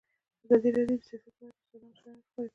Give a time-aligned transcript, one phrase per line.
[0.45, 2.49] ازادي راډیو د سیاست په اړه د استادانو شننې خپرې کړي.